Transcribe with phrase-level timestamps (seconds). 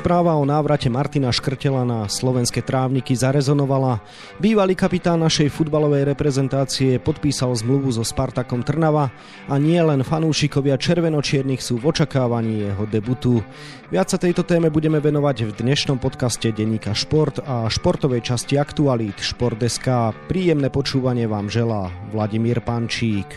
[0.00, 4.00] Správa o návrate Martina Škrtela na slovenské trávniky zarezonovala.
[4.40, 9.12] Bývalý kapitán našej futbalovej reprezentácie podpísal zmluvu so Spartakom Trnava
[9.44, 13.44] a nie len fanúšikovia červenočiernych sú v očakávaní jeho debutu.
[13.92, 19.20] Viac sa tejto téme budeme venovať v dnešnom podcaste Denníka Šport a športovej časti Aktualít
[19.20, 20.16] Šport.sk.
[20.32, 23.28] Príjemné počúvanie vám želá Vladimír Pančík.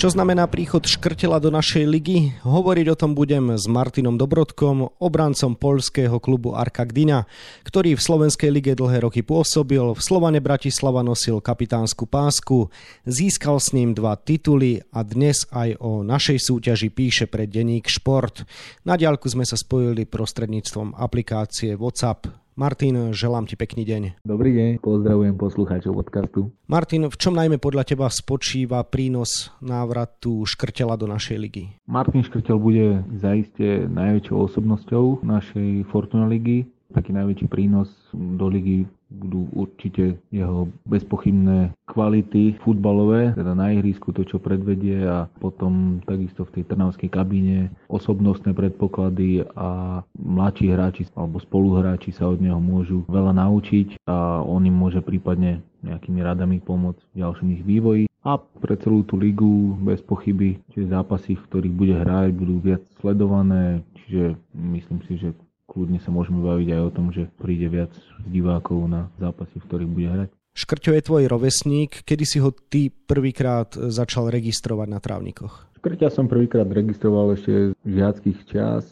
[0.00, 2.32] Čo znamená príchod Škrtela do našej ligy?
[2.40, 7.28] Hovoriť o tom budem s Martinom Dobrodkom, obrancom polského klubu Arka Gdyňa,
[7.68, 12.72] ktorý v Slovenskej lige dlhé roky pôsobil, v Slovane Bratislava nosil kapitánsku pásku,
[13.04, 18.48] získal s ním dva tituly a dnes aj o našej súťaži píše pre denník Šport.
[18.88, 22.24] Na diálku sme sa spojili prostredníctvom aplikácie WhatsApp.
[22.60, 24.20] Martin, želám ti pekný deň.
[24.20, 26.52] Dobrý deň, pozdravujem poslucháčov podcastu.
[26.68, 31.72] Martin, v čom najmä podľa teba spočíva prínos návratu Škrtela do našej ligy?
[31.88, 36.68] Martin Škrtel bude zaiste najväčšou osobnosťou našej Fortuna ligy.
[36.90, 44.22] Taký najväčší prínos do ligy budú určite jeho bezpochybné kvality futbalové, teda na ihrisku to,
[44.22, 51.42] čo predvedie a potom takisto v tej trnavskej kabíne osobnostné predpoklady a mladší hráči alebo
[51.42, 57.02] spoluhráči sa od neho môžu veľa naučiť a on im môže prípadne nejakými radami pomôcť
[57.14, 58.04] v ďalšom ich vývoji.
[58.20, 62.84] A pre celú tú ligu bez pochyby, čiže zápasy, v ktorých bude hrať, budú viac
[63.00, 65.32] sledované, čiže myslím si, že
[65.70, 67.94] kľudne sa môžeme baviť aj o tom, že príde viac
[68.26, 70.28] divákov na zápasy, v ktorých bude hrať.
[70.50, 72.02] Škrťo je tvoj rovesník.
[72.02, 75.70] Kedy si ho ty prvýkrát začal registrovať na trávnikoch?
[75.80, 78.84] Škrťa som prvýkrát registroval ešte v žiackých čas,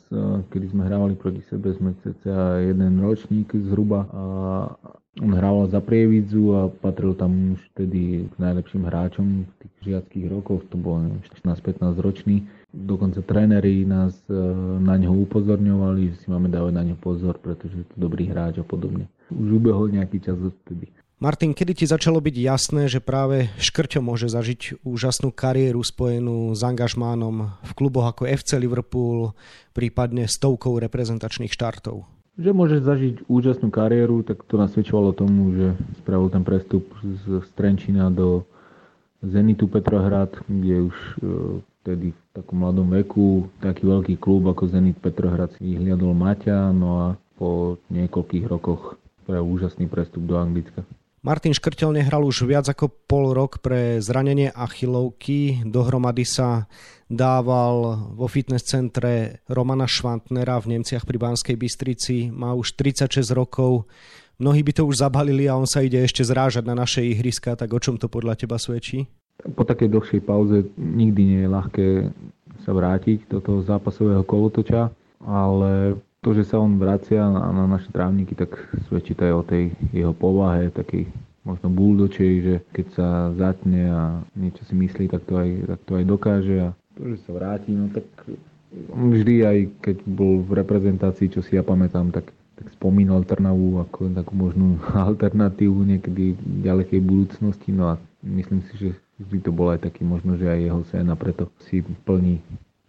[0.48, 4.24] kedy sme hrávali proti sebe, sme cca jeden ročník zhruba a
[5.18, 10.26] on hrával za Prievidzu a patril tam už vtedy k najlepším hráčom v tých žiackých
[10.30, 11.02] rokoch, to bol
[11.42, 12.46] 16-15 ročný.
[12.70, 14.34] Dokonca tréneri nás e,
[14.78, 18.60] na neho upozorňovali, že si máme dávať na neho pozor, pretože je to dobrý hráč
[18.60, 19.08] a podobne.
[19.32, 20.92] Už ubehol nejaký čas odtedy.
[21.18, 26.62] Martin, kedy ti začalo byť jasné, že práve Škrťo môže zažiť úžasnú kariéru spojenú s
[26.62, 29.34] angažmánom v kluboch ako FC Liverpool,
[29.74, 32.06] prípadne stovkou reprezentačných štartov?
[32.38, 35.66] Že môže zažiť úžasnú kariéru, tak to nasvedčovalo tomu, že
[35.98, 38.46] spravil ten prestup z Strenčina do
[39.26, 41.14] Zenitu Petrohrad, kde už e,
[41.82, 46.88] vtedy v takom mladom veku taký veľký klub ako Zenit Petrohrad si vyhliadol Maťa, no
[47.02, 48.94] a po niekoľkých rokoch
[49.26, 50.86] spravil úžasný prestup do Anglicka.
[51.28, 55.60] Martin Škrtel nehral už viac ako pol rok pre zranenie achilovky.
[55.60, 56.64] Dohromady sa
[57.04, 62.32] dával vo fitness centre Romana Švantnera v Nemciach pri Banskej Bystrici.
[62.32, 63.84] Má už 36 rokov.
[64.40, 67.76] Mnohí by to už zabalili a on sa ide ešte zrážať na naše ihriska, tak
[67.76, 69.04] o čom to podľa teba svedčí?
[69.52, 71.86] Po takej dlhšej pauze nikdy nie je ľahké
[72.64, 74.88] sa vrátiť do toho zápasového kolotoča,
[75.28, 78.58] ale to, že sa on vracia na, na naše trávniky, tak
[78.90, 81.06] svedčí aj o tej jeho povahe, takej
[81.46, 83.08] možno buldočej, že keď sa
[83.38, 84.02] zatne a
[84.36, 86.68] niečo si myslí, tak to aj, tak to aj dokáže a
[86.98, 88.04] to, že sa vráti, no tak
[88.92, 94.12] vždy aj keď bol v reprezentácii, čo si ja pamätám, tak, tak spomínal Trnavu ako
[94.12, 94.76] takú možnú
[95.08, 98.90] alternatívu niekedy v ďalekej budúcnosti, no a myslím si, že
[99.22, 102.42] vždy to bol aj taký možno, že aj jeho sen a preto si plní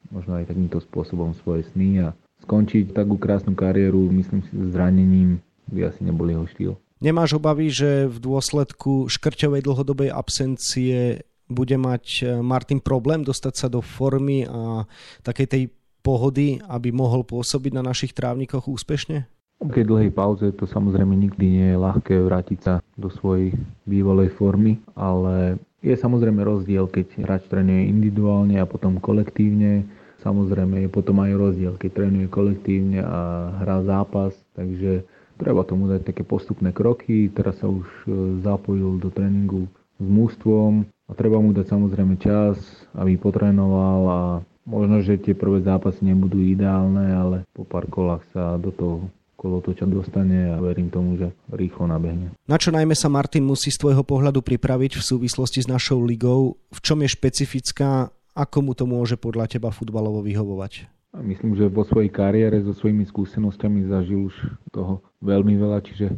[0.10, 5.90] možno aj takýmto spôsobom svoje sny a skončiť takú krásnu kariéru, myslím si, zranením by
[5.90, 6.72] asi nebol jeho štýl.
[7.00, 13.68] Nemáš obavy, že v dôsledku škrťovej dlhodobej absencie bude mať e, Martin problém dostať sa
[13.72, 14.84] do formy a
[15.24, 15.64] takej tej
[16.04, 19.26] pohody, aby mohol pôsobiť na našich trávnikoch úspešne?
[19.60, 23.52] Tej dlhej pauze to samozrejme nikdy nie je ľahké vrátiť sa do svojej
[23.84, 29.84] bývalej formy, ale je samozrejme rozdiel, keď hráč trénuje individuálne a potom kolektívne
[30.20, 35.08] Samozrejme je potom aj rozdiel, keď trénuje kolektívne a hrá zápas, takže
[35.40, 37.32] treba tomu dať také postupné kroky.
[37.32, 38.08] Teraz sa už e,
[38.44, 42.60] zapojil do tréningu s mústvom a treba mu dať samozrejme čas,
[43.00, 44.22] aby potrénoval a
[44.68, 49.08] možno, že tie prvé zápasy nebudú ideálne, ale po pár kolách sa do toho
[49.40, 52.36] kolotoča dostane a verím tomu, že rýchlo nabehne.
[52.44, 56.60] Na čo najmä sa Martin musí z tvojho pohľadu pripraviť v súvislosti s našou ligou?
[56.76, 60.88] V čom je špecifická ako mu to môže podľa teba futbalovo vyhovovať?
[61.20, 64.36] Myslím, že vo svojej kariére so svojimi skúsenosťami zažil už
[64.72, 66.16] toho veľmi veľa, čiže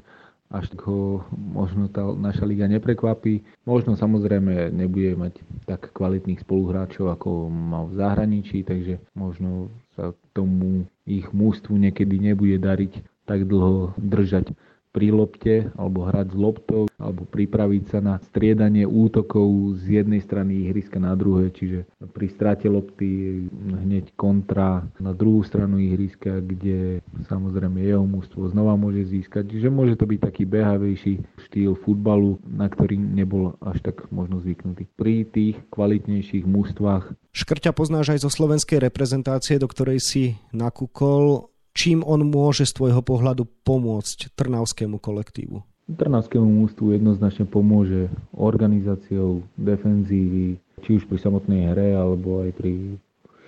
[0.51, 3.39] až ho možno tá naša liga neprekvapí.
[3.63, 5.33] Možno samozrejme nebude mať
[5.63, 12.59] tak kvalitných spoluhráčov, ako mal v zahraničí, takže možno sa tomu ich mústvu niekedy nebude
[12.59, 14.51] dariť tak dlho držať
[14.91, 20.67] pri lopte alebo hrať s loptou alebo pripraviť sa na striedanie útokov z jednej strany
[20.67, 27.81] ihriska na druhé, čiže pri strate lopty hneď kontra na druhú stranu ihriska, kde samozrejme
[27.81, 29.49] jeho mústvo znova môže získať.
[29.49, 31.13] Čiže môže to byť taký behavejší
[31.49, 34.85] štýl futbalu, na ktorý nebol až tak možno zvyknutý.
[34.99, 42.03] Pri tých kvalitnejších mústvách Škrťa poznáš aj zo slovenskej reprezentácie, do ktorej si nakúkol čím
[42.05, 45.63] on môže z tvojho pohľadu pomôcť trnavskému kolektívu?
[45.91, 50.55] Trnavskému mústvu jednoznačne pomôže organizáciou defenzívy,
[50.87, 52.95] či už pri samotnej hre, alebo aj pri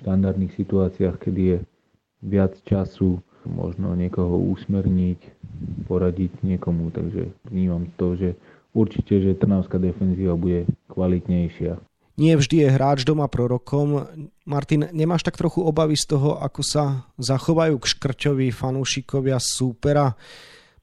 [0.04, 1.58] štandardných situáciách, kedy je
[2.20, 5.20] viac času, možno niekoho usmerniť,
[5.88, 6.92] poradiť niekomu.
[6.92, 8.30] Takže vnímam to, že
[8.76, 11.80] určite, že Trnavská defenzíva bude kvalitnejšia
[12.18, 14.06] nie vždy je hráč doma prorokom.
[14.46, 20.14] Martin, nemáš tak trochu obavy z toho, ako sa zachovajú k škrťovi fanúšikovia súpera?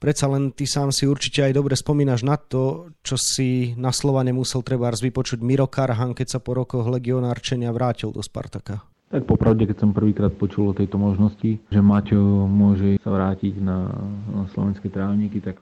[0.00, 4.24] Predsa len ty sám si určite aj dobre spomínaš na to, čo si na slova
[4.24, 8.80] nemusel treba vypočuť Miro Karhan, keď sa po rokoch legionárčenia vrátil do Spartaka.
[9.12, 13.92] Tak popravde, keď som prvýkrát počul o tejto možnosti, že Maťo môže sa vrátiť na,
[14.30, 15.60] na slovenské trávniky, tak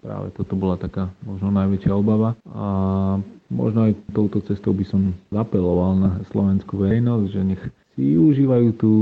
[0.00, 2.34] práve toto bola taká možno najväčšia obava.
[2.50, 2.66] A
[3.50, 7.62] možno aj touto cestou by som zapeloval na slovenskú verejnosť, že nech
[7.98, 8.92] si užívajú tú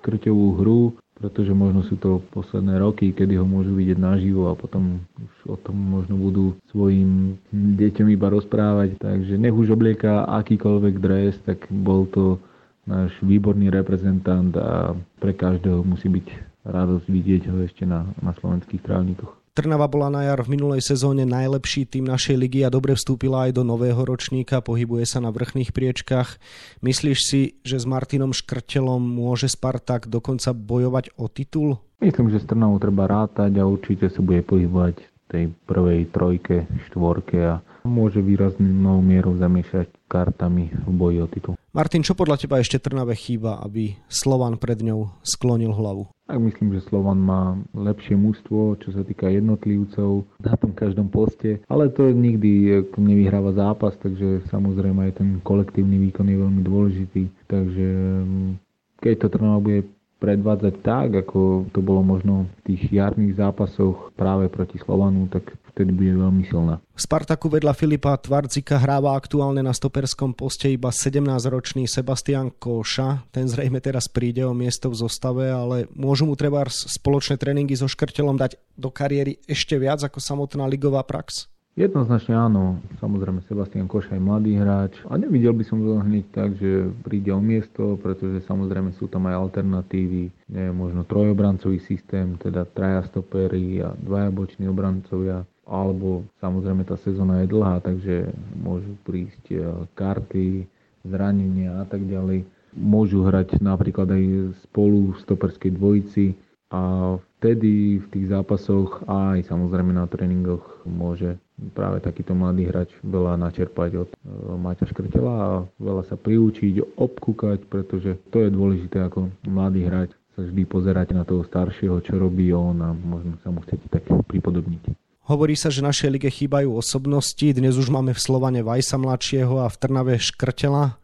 [0.00, 0.82] škrťovú hru,
[1.16, 5.56] pretože možno sú to posledné roky, kedy ho môžu vidieť naživo a potom už o
[5.60, 9.00] tom možno budú svojim deťom iba rozprávať.
[9.00, 12.40] Takže nech už oblieka akýkoľvek dres, tak bol to
[12.84, 16.26] náš výborný reprezentant a pre každého musí byť
[16.66, 19.35] radosť vidieť ho ešte na, na slovenských trávnikoch.
[19.56, 23.56] Trnava bola na jar v minulej sezóne najlepší tým našej ligy a dobre vstúpila aj
[23.56, 26.36] do nového ročníka, pohybuje sa na vrchných priečkách.
[26.84, 31.80] Myslíš si, že s Martinom Škrtelom môže Spartak dokonca bojovať o titul?
[32.04, 36.68] Myslím, že s Trnavou treba rátať a určite sa bude pohybovať v tej prvej trojke,
[36.92, 41.54] štvorke a môže výraznou mierou zamiešať kartami v boji o titul.
[41.72, 46.08] Martin, čo podľa teba ešte Trnave chýba, aby Slovan pred ňou sklonil hlavu?
[46.26, 51.62] Tak myslím, že Slovan má lepšie mužstvo, čo sa týka jednotlivcov na tom každom poste,
[51.70, 57.22] ale to nikdy nevyhráva zápas, takže samozrejme aj ten kolektívny výkon je veľmi dôležitý.
[57.46, 57.88] Takže
[58.26, 58.50] mm,
[58.98, 59.86] keď to Trnava bude
[60.16, 65.92] predvádzať tak, ako to bolo možno v tých jarných zápasoch práve proti Slovanu, tak vtedy
[65.92, 66.80] bude veľmi silná.
[66.96, 73.28] V Spartaku vedľa Filipa Tvardzika hráva aktuálne na stoperskom poste iba 17-ročný Sebastian Koša.
[73.28, 77.84] Ten zrejme teraz príde o miesto v zostave, ale môžu mu treba spoločné tréningy so
[77.84, 81.52] Škrtelom dať do kariéry ešte viac ako samotná ligová prax?
[81.76, 82.80] Jednoznačne áno.
[83.04, 84.96] Samozrejme, Sebastian Koš je mladý hráč.
[85.12, 89.28] A nevidel by som to hneď tak, že príde o miesto, pretože samozrejme sú tam
[89.28, 90.32] aj alternatívy.
[90.48, 95.44] Nie, možno trojobrancový systém, teda traja stopery a dvaja boční obrancovia.
[95.66, 99.58] Alebo samozrejme tá sezóna je dlhá, takže môžu prísť e,
[99.98, 100.62] karty,
[101.02, 102.46] zranenia a tak ďalej.
[102.76, 106.38] Môžu hrať napríklad aj spolu v stoperskej dvojici
[106.70, 111.38] a vtedy v tých zápasoch a aj samozrejme na tréningoch môže
[111.72, 114.16] práve takýto mladý hráč veľa načerpať od e,
[114.54, 120.44] Maťa Škrtela a veľa sa priučiť, obkúkať, pretože to je dôležité ako mladý hráč sa
[120.44, 124.95] vždy pozerať na toho staršieho, čo robí on a možno sa mu chcete tak pripodobniť.
[125.26, 127.42] Hovorí sa, že našej lige chýbajú osobnosti.
[127.42, 131.02] Dnes už máme v Slovane Vajsa mladšieho a v Trnave Škrtela.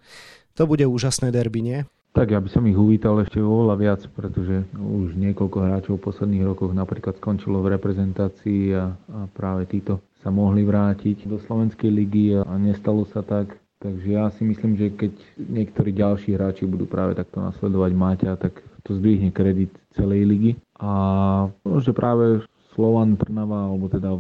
[0.55, 1.79] To bude úžasné derby, nie?
[2.15, 6.47] Tak ja by som ich uvítal ešte oveľa viac, pretože už niekoľko hráčov v posledných
[6.47, 12.39] rokoch napríklad skončilo v reprezentácii a, a práve títo sa mohli vrátiť do Slovenskej ligy
[12.39, 13.59] a, a nestalo sa tak.
[13.83, 15.19] Takže ja si myslím, že keď
[15.51, 20.53] niektorí ďalší hráči budú práve takto nasledovať Maťa, tak to zdvihne kredit celej ligy.
[20.79, 20.91] A
[21.67, 24.17] možno práve Slovan Trnava, alebo teda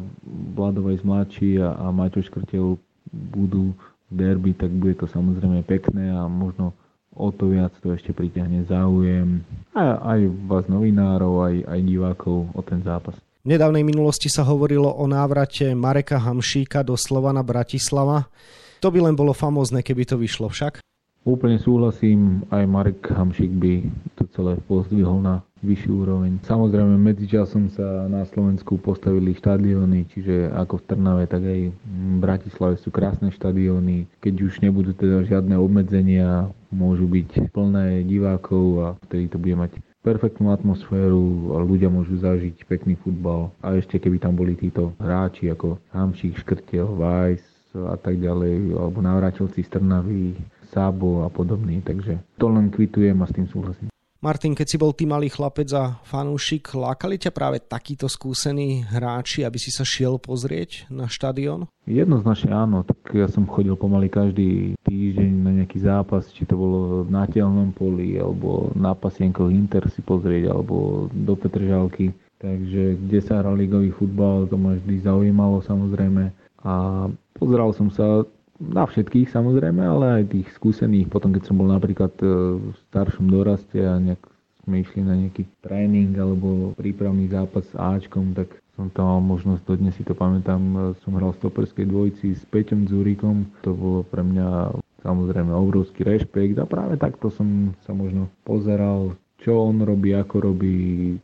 [0.57, 2.77] Vladovej mladší a, a Maťo Škrtel
[3.13, 3.73] budú
[4.09, 6.77] v derby, tak bude to samozrejme pekné a možno
[7.13, 9.45] o to viac to ešte pritiahne záujem
[9.77, 13.17] aj, aj vás novinárov, aj, aj divákov o ten zápas.
[13.43, 18.31] V nedávnej minulosti sa hovorilo o návrate Mareka Hamšíka do Slovana Bratislava.
[18.79, 20.79] To by len bolo famózne, keby to vyšlo však.
[21.27, 23.73] Úplne súhlasím, aj Marek Hamšík by
[24.19, 26.33] to celé pozdvihol na vyššiu úroveň.
[26.43, 32.75] Samozrejme, medzičasom sa na Slovensku postavili štadióny, čiže ako v Trnave, tak aj v Bratislave
[32.83, 34.11] sú krásne štadióny.
[34.19, 39.79] Keď už nebudú teda žiadne obmedzenia, môžu byť plné divákov a vtedy to bude mať
[40.03, 43.55] perfektnú atmosféru a ľudia môžu zažiť pekný futbal.
[43.63, 48.99] A ešte keby tam boli títo hráči ako Hamšík, Škrtel, Weiss a tak ďalej, alebo
[49.01, 50.37] návratilci z Trnavy,
[50.73, 53.92] Sábo a podobný, takže to len kvitujem a s tým súhlasím.
[54.23, 59.43] Martin, keď si bol ty malý chlapec a fanúšik, lákali ťa práve takíto skúsení hráči,
[59.43, 61.67] aby si sa šiel pozrieť na štadión?
[61.91, 67.03] Jednoznačne áno, tak ja som chodil pomaly každý týždeň na nejaký zápas, či to bolo
[67.11, 72.15] na telnom poli, alebo na pasienkoch Inter si pozrieť, alebo do Petržalky.
[72.39, 76.31] Takže kde sa hral ligový futbal, to ma vždy zaujímalo samozrejme.
[76.63, 78.23] A pozeral som sa
[78.61, 81.09] na všetkých samozrejme, ale aj tých skúsených.
[81.09, 82.27] Potom, keď som bol napríklad e,
[82.61, 84.21] v staršom doraste a nejak
[84.63, 89.67] sme išli na nejaký tréning alebo prípravný zápas s Ačkom, tak som tam mal možnosť,
[89.67, 93.49] dodnes si to pamätám, e, som hral v stoperskej dvojici s Peťom Zúrikom.
[93.67, 99.59] To bolo pre mňa samozrejme obrovský rešpekt a práve takto som sa možno pozeral, čo
[99.59, 100.77] on robí, ako robí,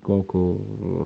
[0.03, 0.39] koľko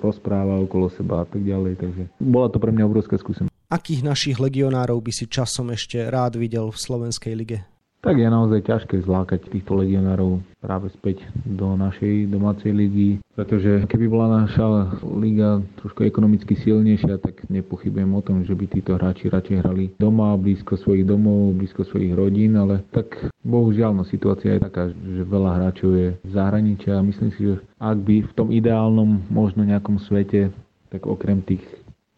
[0.00, 1.76] rozpráva okolo seba a tak ďalej.
[1.76, 3.51] Takže bola to pre mňa obrovská skúsenosť.
[3.72, 7.64] Akých našich legionárov by si časom ešte rád videl v Slovenskej lige?
[8.04, 14.12] Tak je naozaj ťažké zlákať týchto legionárov práve späť do našej domácej ligy, pretože keby
[14.12, 19.64] bola naša liga trošku ekonomicky silnejšia, tak nepochybujem o tom, že by títo hráči radšej
[19.64, 24.92] hrali doma, blízko svojich domov, blízko svojich rodín, ale tak bohužiaľ no, situácia je taká,
[24.92, 29.24] že veľa hráčov je v zahraničí a myslím si, že ak by v tom ideálnom
[29.32, 30.52] možno nejakom svete,
[30.92, 31.64] tak okrem tých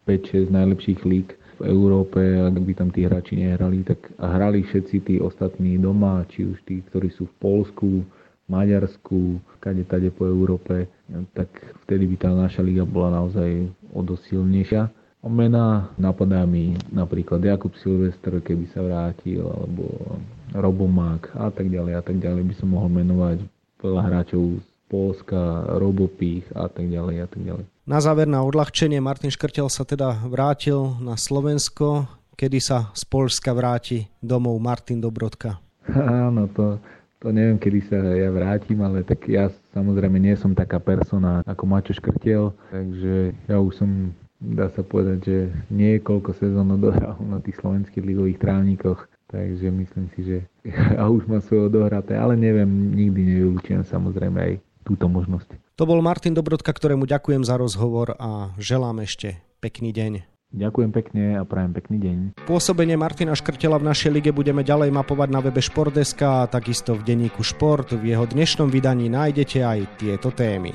[0.03, 5.15] 5-6 najlepších líg v Európe, ak by tam tí hráči nehrali, tak hrali všetci tí
[5.23, 8.03] ostatní doma, či už tí, ktorí sú v Polsku,
[8.45, 10.85] Maďarsku, kade tade po Európe,
[11.33, 11.49] tak
[11.87, 14.37] vtedy by tá naša liga bola naozaj o dosť.
[15.25, 19.89] O mená napadá mi napríklad Jakub Silvestr, keby sa vrátil, alebo
[20.53, 22.45] Robomák a tak ďalej a tak ďalej.
[22.45, 23.41] By som mohol menovať
[23.81, 27.65] veľa hráčov z Polska, Robopích a tak ďalej a tak ďalej.
[27.83, 32.07] Na záver na odľahčenie Martin Škrtel sa teda vrátil na Slovensko.
[32.39, 35.59] Kedy sa z Polska vráti domov Martin Dobrodka?
[35.91, 36.79] Áno, to,
[37.19, 41.63] to neviem, kedy sa ja vrátim, ale tak ja samozrejme nie som taká persona ako
[41.67, 45.37] Mačo Škrtel, takže ja už som, dá sa povedať, že
[45.71, 50.37] niekoľko sezón odohral na tých slovenských ligových trávnikoch, takže myslím si, že
[50.95, 54.53] ja už mám svoje odohraté, ale neviem, nikdy nevylúčujem samozrejme aj
[54.85, 55.57] túto možnosť.
[55.75, 60.35] To bol Martin Dobrodka, ktorému ďakujem za rozhovor a želám ešte pekný deň.
[60.55, 62.17] Ďakujem pekne a prajem pekný deň.
[62.47, 67.03] Pôsobenie Martina Škrtela v našej lige budeme ďalej mapovať na webe Športdeska a takisto v
[67.03, 67.91] denníku Šport.
[67.91, 70.71] V jeho dnešnom vydaní nájdete aj tieto témy.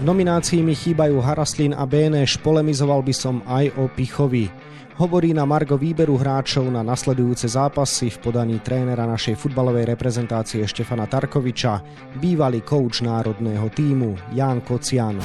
[0.00, 4.69] V nominácii mi chýbajú Haraslín a Béneš, polemizoval by som aj o Pichovi
[5.00, 11.08] hovorí na Margo výberu hráčov na nasledujúce zápasy v podaní trénera našej futbalovej reprezentácie Štefana
[11.08, 11.80] Tarkoviča,
[12.20, 15.16] bývalý kouč národného týmu Jan Kocian.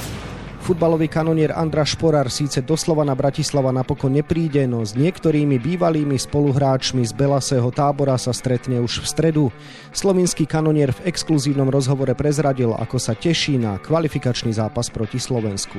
[0.65, 7.05] Futbalový kanonier Andra Šporar síce doslova na Bratislava napokon nepríde, no s niektorými bývalými spoluhráčmi
[7.05, 9.45] z Belasého tábora sa stretne už v stredu.
[9.93, 15.77] Slovinský kanonier v exkluzívnom rozhovore prezradil, ako sa teší na kvalifikačný zápas proti Slovensku.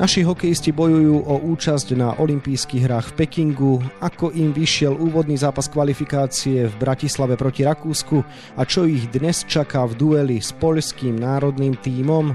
[0.00, 5.68] Naši hokejisti bojujú o účasť na olympijských hrách v Pekingu, ako im vyšiel úvodný zápas
[5.68, 8.24] kvalifikácie v Bratislave proti Rakúsku
[8.56, 12.32] a čo ich dnes čaká v dueli s poľským národným tímom.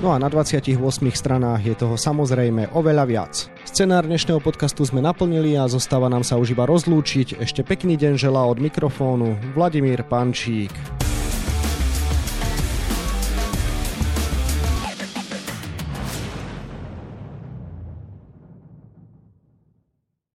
[0.00, 0.80] No a na 28
[1.12, 3.52] stranách je toho samozrejme oveľa viac.
[3.68, 7.36] Scenár dnešného podcastu sme naplnili a zostáva nám sa už iba rozlúčiť.
[7.36, 10.72] Ešte pekný deň želá od mikrofónu Vladimír Pančík.